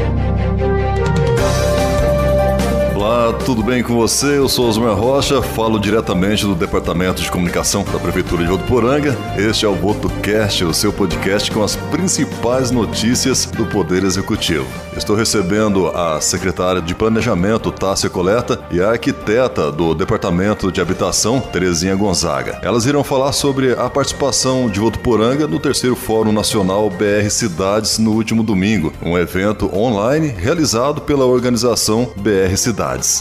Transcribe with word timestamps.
Thank 0.00 0.24
you. 0.24 0.29
Tudo 3.32 3.62
bem 3.62 3.82
com 3.82 3.94
você? 3.94 4.38
Eu 4.38 4.48
sou 4.48 4.68
Osmar 4.68 4.94
Rocha, 4.94 5.42
falo 5.42 5.78
diretamente 5.78 6.44
do 6.44 6.54
Departamento 6.54 7.22
de 7.22 7.30
Comunicação 7.30 7.84
da 7.84 7.98
Prefeitura 7.98 8.42
de 8.42 8.50
Votuporanga. 8.50 9.16
Este 9.36 9.64
é 9.64 9.68
o 9.68 9.74
VotoCast, 9.74 10.64
o 10.64 10.74
seu 10.74 10.92
podcast 10.92 11.50
com 11.50 11.62
as 11.62 11.76
principais 11.76 12.70
notícias 12.70 13.46
do 13.46 13.66
Poder 13.66 14.04
Executivo. 14.04 14.66
Estou 14.96 15.14
recebendo 15.14 15.88
a 15.88 16.20
secretária 16.20 16.80
de 16.80 16.94
Planejamento, 16.94 17.70
Tássia 17.70 18.10
Coleta, 18.10 18.58
e 18.70 18.80
a 18.80 18.90
arquiteta 18.90 19.70
do 19.70 19.94
Departamento 19.94 20.72
de 20.72 20.80
Habitação, 20.80 21.40
Terezinha 21.40 21.94
Gonzaga. 21.94 22.58
Elas 22.62 22.86
irão 22.86 23.04
falar 23.04 23.32
sobre 23.32 23.72
a 23.72 23.88
participação 23.90 24.68
de 24.68 24.80
Votuporanga 24.80 25.46
no 25.46 25.58
terceiro 25.58 25.94
Fórum 25.94 26.32
Nacional 26.32 26.88
BR 26.90 27.28
Cidades 27.28 27.98
no 27.98 28.12
último 28.12 28.42
domingo, 28.42 28.92
um 29.02 29.16
evento 29.16 29.70
online 29.76 30.28
realizado 30.28 31.00
pela 31.02 31.24
organização 31.24 32.10
BR 32.16 32.56
Cidades. 32.56 33.19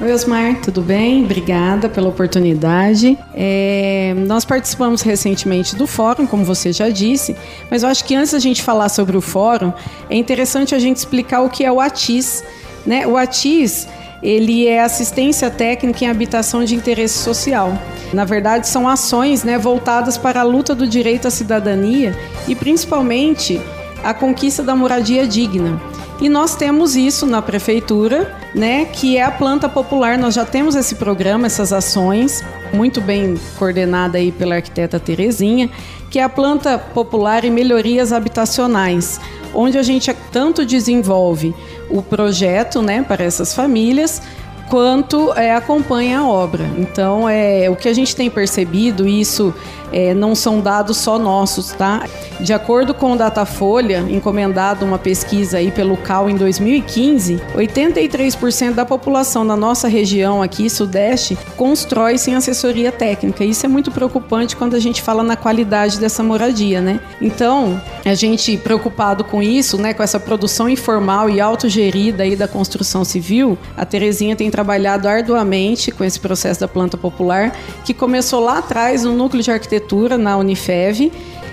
Oi, 0.00 0.12
Osmar, 0.12 0.60
tudo 0.60 0.80
bem? 0.80 1.24
Obrigada 1.24 1.88
pela 1.88 2.08
oportunidade. 2.08 3.18
É, 3.34 4.14
nós 4.28 4.44
participamos 4.44 5.02
recentemente 5.02 5.74
do 5.74 5.88
fórum, 5.88 6.24
como 6.24 6.44
você 6.44 6.72
já 6.72 6.88
disse, 6.88 7.34
mas 7.68 7.82
eu 7.82 7.88
acho 7.88 8.04
que 8.04 8.14
antes 8.14 8.30
da 8.30 8.38
gente 8.38 8.62
falar 8.62 8.90
sobre 8.90 9.16
o 9.16 9.20
fórum, 9.20 9.72
é 10.08 10.16
interessante 10.16 10.72
a 10.72 10.78
gente 10.78 10.98
explicar 10.98 11.40
o 11.40 11.50
que 11.50 11.64
é 11.64 11.72
o 11.72 11.80
ATIS. 11.80 12.44
Né? 12.86 13.08
O 13.08 13.16
ATIS 13.16 13.88
ele 14.22 14.68
é 14.68 14.84
assistência 14.84 15.50
técnica 15.50 16.04
em 16.04 16.08
habitação 16.08 16.62
de 16.62 16.76
interesse 16.76 17.18
social. 17.18 17.76
Na 18.12 18.24
verdade, 18.24 18.68
são 18.68 18.88
ações 18.88 19.42
né, 19.42 19.58
voltadas 19.58 20.16
para 20.16 20.40
a 20.40 20.44
luta 20.44 20.76
do 20.76 20.86
direito 20.86 21.26
à 21.26 21.30
cidadania 21.30 22.16
e 22.46 22.54
principalmente 22.54 23.60
a 24.04 24.14
conquista 24.14 24.62
da 24.62 24.76
moradia 24.76 25.26
digna. 25.26 25.80
E 26.20 26.28
nós 26.28 26.54
temos 26.54 26.94
isso 26.94 27.26
na 27.26 27.42
prefeitura, 27.42 28.37
né, 28.54 28.86
que 28.86 29.16
é 29.16 29.22
a 29.22 29.30
planta 29.30 29.68
popular. 29.68 30.18
Nós 30.18 30.34
já 30.34 30.44
temos 30.44 30.74
esse 30.74 30.94
programa, 30.94 31.46
essas 31.46 31.72
ações, 31.72 32.44
muito 32.72 33.00
bem 33.00 33.36
coordenada 33.58 34.18
aí 34.18 34.32
pela 34.32 34.56
arquiteta 34.56 34.98
Terezinha, 34.98 35.70
que 36.10 36.18
é 36.18 36.22
a 36.22 36.28
planta 36.28 36.78
popular 36.78 37.44
e 37.44 37.50
melhorias 37.50 38.12
habitacionais, 38.12 39.20
onde 39.54 39.78
a 39.78 39.82
gente 39.82 40.14
tanto 40.32 40.64
desenvolve 40.64 41.54
o 41.90 42.02
projeto, 42.02 42.82
né, 42.82 43.02
para 43.02 43.24
essas 43.24 43.54
famílias, 43.54 44.22
quanto 44.68 45.32
é, 45.32 45.54
acompanha 45.54 46.20
a 46.20 46.26
obra. 46.26 46.64
Então, 46.76 47.28
é 47.28 47.68
o 47.70 47.76
que 47.76 47.88
a 47.88 47.94
gente 47.94 48.14
tem 48.14 48.30
percebido, 48.30 49.08
isso 49.08 49.54
é, 49.92 50.14
não 50.14 50.34
são 50.34 50.60
dados 50.60 50.96
só 50.96 51.18
nossos, 51.18 51.72
tá? 51.72 52.04
De 52.40 52.52
acordo 52.52 52.94
com 52.94 53.12
o 53.12 53.16
Datafolha, 53.16 54.04
encomendado 54.08 54.84
uma 54.84 54.98
pesquisa 54.98 55.58
aí 55.58 55.72
pelo 55.72 55.96
CAL 55.96 56.30
em 56.30 56.36
2015, 56.36 57.40
83% 57.56 58.74
da 58.74 58.84
população 58.86 59.44
na 59.44 59.56
nossa 59.56 59.88
região 59.88 60.40
aqui, 60.40 60.70
Sudeste, 60.70 61.36
constrói 61.56 62.16
sem 62.16 62.36
assessoria 62.36 62.92
técnica. 62.92 63.44
Isso 63.44 63.66
é 63.66 63.68
muito 63.68 63.90
preocupante 63.90 64.54
quando 64.54 64.74
a 64.76 64.78
gente 64.78 65.02
fala 65.02 65.22
na 65.22 65.36
qualidade 65.36 65.98
dessa 65.98 66.22
moradia, 66.22 66.80
né? 66.80 67.00
Então, 67.20 67.80
a 68.04 68.14
gente 68.14 68.56
preocupado 68.56 69.24
com 69.24 69.42
isso, 69.42 69.76
né, 69.76 69.92
com 69.92 70.02
essa 70.02 70.20
produção 70.20 70.68
informal 70.68 71.28
e 71.28 71.40
autogerida 71.40 72.22
aí 72.22 72.36
da 72.36 72.46
construção 72.46 73.04
civil, 73.04 73.58
a 73.76 73.84
Terezinha 73.84 74.36
tem 74.36 74.50
trabalhado 74.50 75.08
arduamente 75.08 75.90
com 75.90 76.04
esse 76.04 76.20
processo 76.20 76.60
da 76.60 76.68
planta 76.68 76.96
popular, 76.96 77.56
que 77.84 77.92
começou 77.92 78.40
lá 78.40 78.58
atrás 78.58 79.02
no 79.02 79.12
núcleo 79.12 79.42
de 79.42 79.50
arquitetura 79.50 79.77
arquitetura 79.78 80.18
na 80.18 80.36
Unifev. 80.36 81.10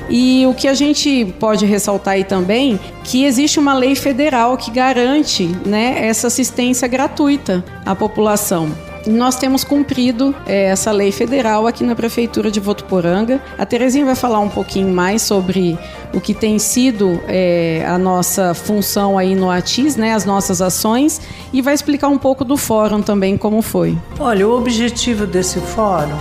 E 0.08 0.45
o 0.45 0.54
que 0.54 0.68
a 0.68 0.73
gente 0.73 1.34
pode 1.40 1.66
ressaltar 1.66 2.16
aí 2.16 2.23
também 2.23 2.80
que 3.04 3.26
existe 3.26 3.59
uma 3.59 3.73
lei 3.73 3.95
federal 3.95 4.56
que 4.56 4.70
garante 4.70 5.48
né, 5.66 6.06
essa 6.06 6.28
assistência 6.28 6.88
gratuita 6.88 7.64
à 7.84 7.95
população. 7.95 8.72
Nós 9.08 9.36
temos 9.36 9.64
cumprido 9.64 10.34
é, 10.48 10.66
essa 10.66 10.92
lei 10.92 11.12
federal 11.12 11.67
aqui 11.67 11.84
na 11.84 11.95
Prefeitura 11.95 12.49
de 12.49 12.60
Votuporanga. 12.60 13.42
A 13.58 13.66
Terezinha 13.66 14.05
vai 14.05 14.16
falar 14.16 14.39
um 14.39 14.49
pouquinho 14.49 14.89
mais 14.89 15.22
sobre 15.22 15.78
o 16.14 16.20
que 16.20 16.33
tem 16.33 16.58
sido 16.58 17.20
é, 17.28 17.83
a 17.88 17.98
nossa 17.98 18.54
função 18.54 19.17
aí 19.17 19.36
no 19.36 19.49
ATIS, 19.49 19.95
né, 19.95 20.14
as 20.14 20.26
nossas 20.26 20.60
ações, 20.60 21.22
e 21.54 21.61
vai 21.61 21.73
explicar 21.73 22.10
um 22.10 22.17
pouco 22.17 22.44
do 22.44 22.58
fórum 22.58 23.02
também 23.02 23.38
como 23.38 23.61
foi. 23.61 23.95
Olha, 24.20 24.48
o 24.48 24.58
objetivo 24.58 25.28
desse 25.28 25.60
fórum 25.60 26.17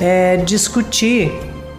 é 0.00 0.36
discutir 0.38 1.32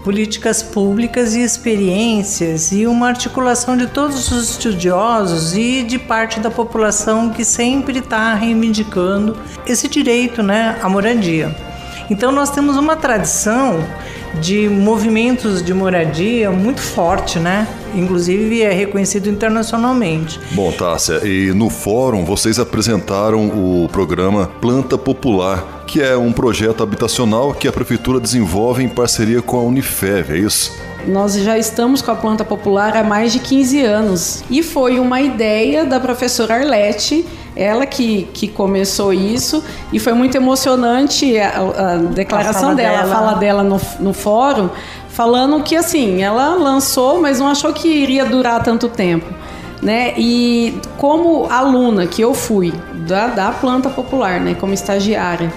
políticas 0.05 0.61
públicas 0.61 1.33
e 1.33 1.41
experiências 1.41 2.71
e 2.71 2.85
uma 2.85 3.07
articulação 3.07 3.75
de 3.75 3.87
todos 3.87 4.31
os 4.31 4.51
estudiosos 4.51 5.57
e 5.57 5.81
de 5.81 5.97
parte 5.97 6.39
da 6.39 6.51
população 6.51 7.31
que 7.31 7.43
sempre 7.43 7.97
está 7.97 8.35
reivindicando 8.35 9.35
esse 9.65 9.87
direito 9.87 10.43
né, 10.43 10.77
à 10.83 10.87
moradia. 10.87 11.53
Então 12.07 12.31
nós 12.31 12.51
temos 12.51 12.77
uma 12.77 12.95
tradição 12.95 13.83
de 14.39 14.69
movimentos 14.69 15.63
de 15.63 15.73
moradia 15.73 16.51
muito 16.51 16.81
forte, 16.81 17.39
né? 17.39 17.67
Inclusive 17.95 18.61
é 18.61 18.71
reconhecido 18.71 19.29
internacionalmente. 19.29 20.39
Bom, 20.51 20.71
Tássia, 20.71 21.21
e 21.23 21.53
no 21.53 21.69
fórum 21.69 22.25
vocês 22.25 22.59
apresentaram 22.59 23.47
o 23.47 23.87
programa 23.91 24.49
Planta 24.61 24.97
Popular, 24.97 25.83
que 25.87 26.01
é 26.01 26.15
um 26.17 26.31
projeto 26.31 26.83
habitacional 26.83 27.53
que 27.53 27.67
a 27.67 27.71
prefeitura 27.71 28.19
desenvolve 28.19 28.83
em 28.83 28.89
parceria 28.89 29.41
com 29.41 29.57
a 29.57 29.61
Unifev, 29.61 30.33
é 30.33 30.37
isso? 30.37 30.71
Nós 31.07 31.35
já 31.35 31.57
estamos 31.57 32.01
com 32.01 32.11
a 32.11 32.15
planta 32.15 32.43
popular 32.43 32.97
há 32.97 33.03
mais 33.03 33.31
de 33.31 33.39
15 33.39 33.83
anos 33.83 34.43
e 34.49 34.63
foi 34.63 34.99
uma 34.99 35.21
ideia 35.21 35.85
da 35.85 35.99
professora 35.99 36.55
Arlete 36.55 37.25
ela 37.55 37.85
que, 37.85 38.23
que 38.33 38.47
começou 38.47 39.13
isso 39.13 39.63
e 39.93 39.99
foi 39.99 40.13
muito 40.13 40.35
emocionante 40.35 41.37
a, 41.39 41.93
a 41.93 41.95
declaração 41.97 42.71
a 42.71 42.73
dela, 42.73 42.97
dela, 42.97 43.13
a 43.13 43.15
fala 43.15 43.33
dela 43.35 43.63
no, 43.63 43.79
no 43.99 44.13
fórum, 44.13 44.69
falando 45.15 45.63
que 45.63 45.77
assim, 45.77 46.21
ela 46.21 46.55
lançou, 46.55 47.21
mas 47.21 47.39
não 47.39 47.47
achou 47.47 47.71
que 47.71 47.87
iria 47.87 48.25
durar 48.25 48.61
tanto 48.61 48.89
tempo. 48.89 49.25
Né? 49.81 50.13
E 50.17 50.77
como 50.97 51.47
aluna 51.49 52.05
que 52.05 52.21
eu 52.21 52.33
fui 52.33 52.73
da, 53.07 53.27
da 53.27 53.51
planta 53.51 53.89
popular, 53.89 54.41
né, 54.41 54.55
como 54.59 54.73
estagiária, 54.73 55.51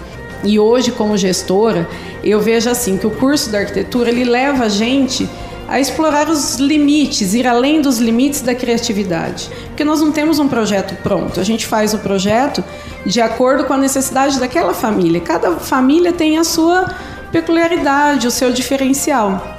e 0.45 0.61
hoje 0.61 0.93
como 0.93 1.17
gestora, 1.17 1.89
eu 2.23 2.41
vejo 2.41 2.71
assim 2.71 2.97
que 2.97 3.07
o 3.07 3.11
curso 3.11 3.51
da 3.51 3.59
arquitetura 3.59 4.11
ele 4.11 4.25
leva 4.25 4.65
a 4.65 4.69
gente 4.69 5.29
a 5.67 5.81
explorar 5.81 6.31
os 6.31 6.57
limites, 6.57 7.35
ir 7.35 7.47
além 7.47 7.83
dos 7.83 7.99
limites 7.99 8.43
da 8.43 8.55
criatividade. 8.55 9.51
Porque 9.67 9.85
nós 9.85 10.01
não 10.01 10.13
temos 10.13 10.39
um 10.39 10.47
projeto 10.47 10.95
pronto, 11.03 11.41
a 11.41 11.45
gente 11.45 11.67
faz 11.67 11.93
o 11.93 11.99
projeto 11.99 12.63
de 13.05 13.21
acordo 13.21 13.65
com 13.65 13.73
a 13.73 13.79
necessidade 13.79 14.39
daquela 14.39 14.73
família. 14.73 15.21
Cada 15.21 15.57
família 15.57 16.13
tem 16.13 16.39
a 16.39 16.45
sua 16.45 16.87
peculiaridade, 17.33 18.27
o 18.27 18.31
seu 18.31 18.53
diferencial. 18.53 19.57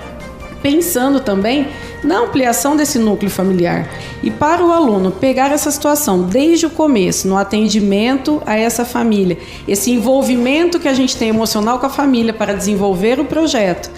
Pensando 0.62 1.19
também 1.19 1.68
na 2.03 2.19
ampliação 2.19 2.75
desse 2.75 2.97
núcleo 2.97 3.30
familiar. 3.30 3.90
E 4.24 4.31
para 4.31 4.66
o 4.66 4.72
aluno 4.72 5.12
pegar 5.12 5.52
essa 5.52 5.72
situação 5.72 6.24
desde 6.24 6.66
o 6.66 6.69
começo, 6.69 7.28
no 7.28 7.38
atendimento 7.38 8.41
a 8.46 8.57
essa 8.57 8.85
família, 8.85 9.38
esse 9.68 9.91
envolvimento 9.91 10.80
que 10.80 10.88
a 10.88 10.94
gente 10.94 11.16
tem 11.16 11.30
emocional 11.30 11.80
com 11.80 11.85
a 11.85 11.90
família 11.90 12.34
para 12.34 12.53
desenvolver 12.53 13.19
o 13.19 13.25
projeto 13.25 13.90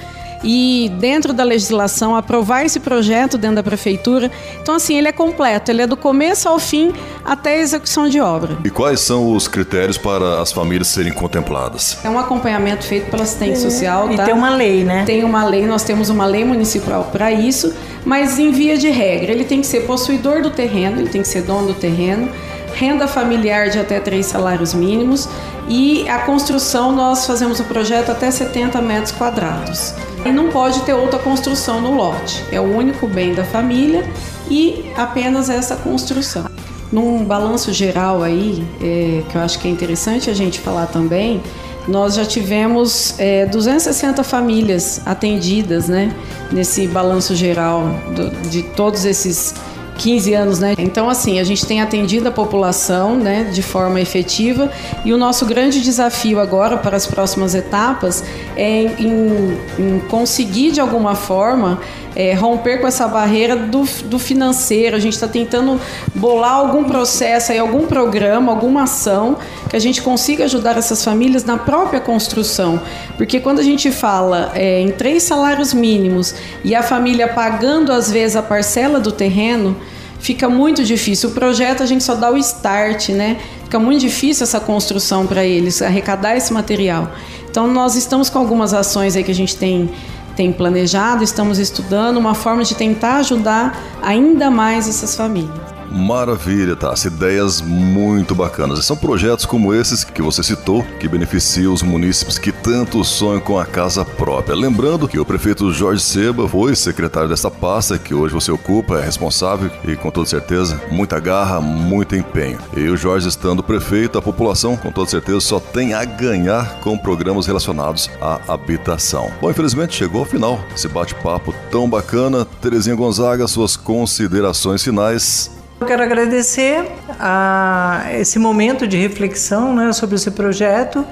e 0.44 0.92
dentro 1.00 1.34
da 1.34 1.44
legislação 1.44 2.16
aprovar 2.16 2.66
esse 2.66 2.80
projeto 2.80 3.38
dentro 3.38 3.58
da 3.58 3.64
prefeitura. 3.64 4.32
Então 4.62 4.76
assim, 4.76 4.98
ele 4.98 5.08
é 5.08 5.12
completo, 5.12 5.72
ele 5.72 5.82
é 5.82 5.88
do 5.88 5.98
começo 5.98 6.48
ao 6.48 6.60
fim 6.60 6.92
até 7.24 7.56
a 7.56 7.60
execução 7.60 8.08
de 8.08 8.20
obra. 8.20 8.58
E 8.64 8.70
quais 8.70 9.00
são 9.02 9.34
os 9.34 9.48
critérios 9.48 9.98
para 9.98 10.42
as 10.42 10.52
famílias 10.52 10.88
serem 10.88 11.14
contempladas? 11.14 11.98
É 12.04 12.10
um 12.10 12.18
acompanhamento 12.18 12.86
feito 12.86 13.10
pela 13.10 13.24
assistente 13.24 13.54
é. 13.54 13.56
social, 13.56 14.08
tá? 14.10 14.24
E 14.24 14.26
tem 14.26 14.34
uma 14.34 14.50
lei, 14.50 14.84
né? 14.84 15.04
Tem 15.06 15.24
uma 15.24 15.46
lei, 15.46 15.66
nós 15.66 15.84
temos 15.84 16.10
uma 16.10 16.26
lei 16.26 16.44
municipal 16.44 17.10
para 17.12 17.32
isso, 17.32 17.74
mas 18.06 18.40
em 18.40 18.52
via 18.52 18.78
de 18.78 18.90
regra, 18.90 19.32
ele 19.32 19.44
tem 19.44 19.62
que 19.62 19.68
ser 19.68 19.82
possuidor 19.82 20.42
do 20.42 20.50
terreno, 20.50 21.00
ele 21.00 21.10
tem 21.10 21.22
que 21.22 21.28
ser 21.28 21.44
dono 21.44 21.68
do 21.68 21.74
terreno, 21.74 22.30
renda 22.74 23.08
familiar 23.08 23.70
de 23.70 23.80
até 23.80 24.00
três 24.00 24.26
salários 24.26 24.74
mínimos 24.74 25.28
e 25.68 26.08
a 26.10 26.20
construção 26.20 26.92
nós 26.92 27.26
fazemos 27.26 27.60
o 27.60 27.64
projeto 27.66 28.12
até 28.12 28.30
70 28.30 28.82
metros 28.82 29.12
quadrados. 29.12 29.94
E 30.26 30.32
não 30.32 30.50
pode 30.50 30.82
ter 30.82 30.94
outra 30.94 31.20
construção 31.20 31.82
no 31.82 31.96
lote. 31.96 32.44
É 32.52 32.60
o 32.60 32.64
único 32.64 33.08
bem 33.08 33.34
da 33.34 33.44
família 33.44 34.08
e 34.50 34.92
apenas 34.96 35.50
essa 35.50 35.76
construção. 35.76 36.46
Num 36.92 37.24
balanço 37.24 37.72
geral 37.72 38.22
aí, 38.22 38.66
é, 38.82 39.24
que 39.30 39.36
eu 39.36 39.42
acho 39.42 39.58
que 39.60 39.68
é 39.68 39.72
interessante 39.72 40.30
a 40.30 40.34
gente 40.34 40.60
falar 40.60 40.88
também, 40.88 41.42
nós 41.88 42.16
já 42.16 42.26
tivemos 42.26 43.16
é, 43.18 43.46
260 43.46 44.24
famílias 44.24 45.02
atendidas, 45.06 45.88
né? 45.88 46.14
Nesse 46.52 46.88
balanço 46.88 47.36
geral 47.36 47.84
do, 48.14 48.50
de 48.50 48.62
todos 48.62 49.06
esses 49.06 49.56
15 50.02 50.34
anos, 50.34 50.60
né? 50.60 50.74
Então, 50.80 51.08
assim, 51.08 51.40
a 51.40 51.44
gente 51.44 51.64
tem 51.64 51.80
atendido 51.80 52.28
a 52.28 52.32
população, 52.32 53.16
né, 53.16 53.44
de 53.54 53.62
forma 53.62 54.02
efetiva 54.02 54.72
e 55.06 55.14
o 55.14 55.18
nosso 55.18 55.46
grande 55.46 55.80
desafio 55.80 56.40
agora 56.40 56.76
para 56.76 56.98
as 56.98 57.06
próximas 57.06 57.54
etapas 57.54 58.24
é 58.56 58.84
em, 59.00 59.58
em 59.78 60.00
conseguir, 60.10 60.72
de 60.72 60.82
alguma 60.82 61.14
forma, 61.14 61.80
é, 62.16 62.34
romper 62.34 62.80
com 62.80 62.88
essa 62.88 63.08
barreira 63.08 63.56
do, 63.56 63.84
do 64.06 64.18
financeiro. 64.18 64.96
A 64.96 65.00
gente 65.00 65.14
está 65.14 65.28
tentando 65.28 65.80
bolar 66.16 66.54
algum 66.54 66.84
processo, 66.84 67.52
aí, 67.52 67.60
algum 67.60 67.86
programa, 67.86 68.52
alguma 68.52 68.84
ação 68.84 69.38
que 69.70 69.76
a 69.76 69.80
gente 69.80 70.02
consiga 70.02 70.46
ajudar 70.46 70.78
essas 70.78 71.04
famílias 71.04 71.46
na 71.46 71.58
própria 71.58 72.00
construção. 72.00 72.82
Porque 73.18 73.40
quando 73.40 73.60
a 73.60 73.64
gente 73.64 73.92
fala 73.92 74.52
é, 74.56 74.82
em 74.82 74.90
três 74.92 75.24
salários 75.24 75.74
mínimos 75.74 76.36
e 76.64 76.76
a 76.76 76.84
família 76.84 77.28
pagando 77.28 77.92
às 77.92 78.12
vezes 78.12 78.36
a 78.36 78.42
parcela 78.42 79.00
do 79.00 79.12
terreno, 79.12 79.78
fica 80.22 80.48
muito 80.48 80.84
difícil. 80.84 81.30
O 81.30 81.34
projeto 81.34 81.84
a 81.84 81.86
gente 81.86 82.04
só 82.04 82.16
dá 82.16 82.32
o 82.32 82.38
start, 82.38 83.10
né? 83.10 83.38
Fica 83.64 83.80
muito 83.80 84.02
difícil 84.02 84.44
essa 84.44 84.60
construção 84.60 85.26
para 85.26 85.44
eles, 85.44 85.82
arrecadar 85.82 86.38
esse 86.38 86.54
material. 86.54 87.12
Então 87.50 87.68
nós 87.68 87.96
estamos 87.96 88.30
com 88.30 88.40
algumas 88.40 88.74
ações 88.74 89.16
aí 89.16 89.24
que 89.24 89.32
a 89.32 89.36
gente 89.36 89.56
tem 89.58 89.90
tem 90.36 90.50
planejado, 90.50 91.26
estamos 91.26 91.60
estudando 91.60 92.16
uma 92.16 92.34
forma 92.34 92.64
de 92.64 92.74
tentar 92.74 93.18
ajudar 93.18 93.78
ainda 94.02 94.50
mais 94.50 94.88
essas 94.88 95.14
famílias. 95.14 95.71
Maravilha, 95.92 96.76
tá? 96.76 96.94
Ideias 97.06 97.62
muito 97.62 98.34
bacanas. 98.34 98.80
E 98.80 98.84
são 98.84 98.96
projetos 98.96 99.46
como 99.46 99.74
esses 99.74 100.04
que 100.04 100.22
você 100.22 100.42
citou 100.42 100.84
que 101.00 101.08
beneficiam 101.08 101.74
os 101.74 101.82
munícipes 101.82 102.38
que 102.38 102.52
tanto 102.52 103.04
sonham 103.04 103.42
com 103.42 103.60
a 103.60 103.66
casa 103.66 104.06
própria. 104.06 104.56
Lembrando 104.56 105.08
que 105.08 105.20
o 105.20 105.26
prefeito 105.26 105.72
Jorge 105.74 106.02
Seba 106.02 106.48
foi 106.48 106.76
secretário 106.76 107.28
dessa 107.28 107.52
pasta 107.52 107.98
que 107.98 108.14
hoje 108.14 108.34
você 108.34 108.52
ocupa, 108.52 109.00
é 109.00 109.06
responsável 109.06 109.70
e 109.84 109.96
com 109.96 110.10
toda 110.10 110.28
certeza 110.28 110.82
muita 110.92 111.20
garra, 111.20 111.60
muito 111.60 112.16
empenho. 112.16 112.60
E 112.76 112.88
o 112.88 112.96
Jorge 112.96 113.28
estando 113.28 113.64
prefeito, 113.64 114.18
a 114.18 114.22
população 114.22 114.78
com 114.78 114.92
toda 114.92 115.10
certeza 115.10 115.42
só 115.42 115.60
tem 115.60 115.94
a 115.94 116.06
ganhar 116.06 116.80
com 116.80 116.98
programas 116.98 117.46
relacionados 117.46 118.10
à 118.22 118.40
habitação. 118.48 119.32
Bom, 119.42 119.50
infelizmente 119.50 119.96
chegou 119.96 120.22
ao 120.22 120.26
final 120.26 120.64
esse 120.74 120.88
bate-papo 120.88 121.54
tão 121.70 121.90
bacana. 121.90 122.46
Terezinha 122.62 122.96
Gonzaga, 122.96 123.48
suas 123.48 123.76
considerações 123.76 124.84
finais 124.84 125.61
eu 125.82 125.88
quero 125.88 126.04
agradecer 126.04 126.92
a 127.20 128.04
esse 128.14 128.38
momento 128.38 128.86
de 128.86 128.98
reflexão 128.98 129.76
né, 129.76 129.92
sobre 129.92 130.16
esse 130.16 130.30
projeto 130.30 131.04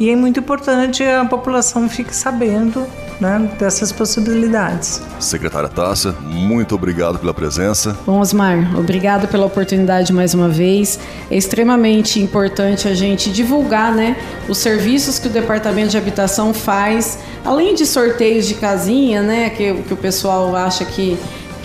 e 0.00 0.10
é 0.10 0.16
muito 0.16 0.40
importante 0.40 1.04
a 1.04 1.24
população 1.24 1.88
fique 1.88 2.14
sabendo 2.14 2.84
né, 3.20 3.48
dessas 3.56 3.92
possibilidades. 3.92 5.00
Secretária 5.20 5.68
Tássia, 5.68 6.12
muito 6.22 6.74
obrigado 6.74 7.20
pela 7.20 7.32
presença. 7.32 7.96
Bom, 8.04 8.18
Osmar, 8.18 8.76
obrigado 8.76 9.28
pela 9.28 9.46
oportunidade 9.46 10.12
mais 10.12 10.34
uma 10.34 10.48
vez. 10.48 10.98
É 11.30 11.36
extremamente 11.36 12.20
importante 12.20 12.88
a 12.88 12.94
gente 12.94 13.30
divulgar 13.30 13.94
né, 13.94 14.16
os 14.48 14.58
serviços 14.58 15.20
que 15.20 15.28
o 15.28 15.30
Departamento 15.30 15.90
de 15.90 15.98
Habitação 15.98 16.52
faz, 16.52 17.20
além 17.44 17.76
de 17.76 17.86
sorteios 17.86 18.44
de 18.44 18.54
casinha, 18.54 19.22
né, 19.22 19.50
que, 19.50 19.72
que 19.72 19.94
o 19.94 19.96
pessoal 19.96 20.56
acha 20.56 20.84
que 20.84 21.16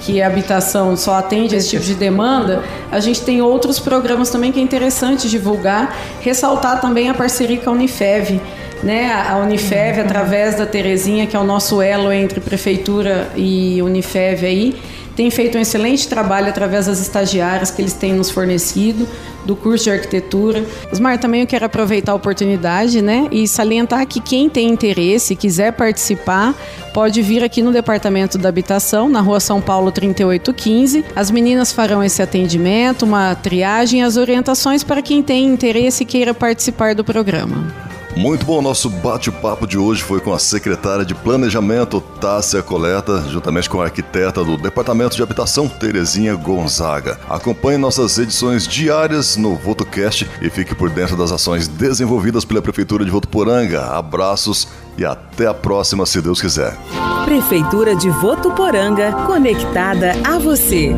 que 0.02 0.22
a 0.22 0.28
habitação 0.28 0.96
só 0.98 1.16
atende 1.16 1.56
esse 1.56 1.70
tipo 1.70 1.84
de 1.84 1.96
demanda, 1.96 2.64
a 2.92 3.00
gente 3.00 3.22
tem 3.22 3.42
outros 3.42 3.80
programas 3.80 4.30
também 4.30 4.52
que 4.52 4.60
é 4.60 4.64
interessante 4.64 5.30
divulgar, 5.30 5.96
ressaltar 6.22 6.82
também 6.82 7.10
a 7.10 7.14
parceria 7.14 7.58
com 7.58 7.70
a 7.70 7.74
Unifev. 7.74 8.40
Né, 8.84 9.14
a 9.14 9.38
Unifev, 9.38 10.00
uhum. 10.00 10.06
através 10.06 10.56
da 10.56 10.66
Terezinha, 10.66 11.28
que 11.28 11.36
é 11.36 11.40
o 11.40 11.44
nosso 11.44 11.84
elo 11.84 12.12
entre 12.12 12.40
prefeitura 12.40 13.30
e 13.36 13.80
Unifev 13.80 14.44
aí, 14.44 14.76
tem 15.22 15.30
feito 15.30 15.56
um 15.56 15.62
excelente 15.62 16.08
trabalho 16.08 16.50
através 16.50 16.88
das 16.88 17.00
estagiárias 17.00 17.70
que 17.70 17.80
eles 17.80 17.94
têm 17.94 18.12
nos 18.12 18.32
fornecido, 18.32 19.08
do 19.46 19.56
curso 19.56 19.84
de 19.84 19.92
arquitetura. 19.92 20.66
Osmar, 20.92 21.20
também 21.20 21.42
eu 21.42 21.48
quero 21.48 21.64
aproveitar 21.64 22.14
a 22.14 22.16
oportunidade 22.16 23.04
né, 23.04 23.28
e 23.32 23.48
salientar 23.48 24.08
que 24.08 24.20
quem 24.20 24.50
tem 24.50 24.68
interesse 24.68 25.36
quiser 25.36 25.74
participar, 25.74 26.56
pode 26.92 27.22
vir 27.22 27.44
aqui 27.44 27.62
no 27.62 27.72
Departamento 27.72 28.36
da 28.40 28.50
Habitação, 28.50 29.08
na 29.08 29.22
rua 29.22 29.40
São 29.40 29.62
Paulo 29.62 29.92
3815. 29.92 31.06
As 31.16 31.30
meninas 31.30 31.72
farão 31.72 32.04
esse 32.04 32.20
atendimento, 32.20 33.04
uma 33.04 33.36
triagem, 33.36 34.02
as 34.02 34.18
orientações 34.18 34.84
para 34.84 35.04
quem 35.04 35.22
tem 35.22 35.46
interesse 35.46 36.02
e 36.02 36.06
queira 36.08 36.34
participar 36.34 36.96
do 36.96 37.04
programa. 37.04 37.91
Muito 38.16 38.46
bom, 38.46 38.62
nosso 38.62 38.90
bate-papo 38.90 39.66
de 39.66 39.78
hoje 39.78 40.04
foi 40.04 40.20
com 40.20 40.34
a 40.34 40.40
secretária 40.40 41.06
de 41.06 41.16
Planejamento, 41.16 42.02
Tássia 42.02 42.62
Coleta, 42.62 43.24
juntamente 43.30 43.70
com 43.70 43.82
a 43.82 43.86
arquiteta 43.86 44.44
do 44.44 44.58
Departamento 44.58 45.16
de 45.16 45.24
Habitação, 45.24 45.68
Terezinha 45.68 46.36
Gonzaga. 46.36 47.18
Acompanhe 47.30 47.78
nossas 47.78 48.18
edições 48.18 48.68
diárias 48.68 49.38
no 49.38 49.56
VotoCast 49.56 50.30
e 50.42 50.50
fique 50.50 50.76
por 50.76 50.90
dentro 50.90 51.16
das 51.16 51.32
ações 51.32 51.68
desenvolvidas 51.68 52.44
pela 52.44 52.62
Prefeitura 52.62 53.06
de 53.06 53.12
Votuporanga. 53.12 53.86
Abraços 53.86 54.68
e 54.98 55.06
até 55.06 55.48
a 55.48 55.54
próxima, 55.54 56.06
se 56.06 56.22
Deus 56.22 56.42
quiser. 56.42 56.78
Prefeitura 57.24 57.96
de 57.96 58.10
Votuporanga, 58.10 59.14
conectada 59.26 60.12
a 60.24 60.38
você. 60.38 60.94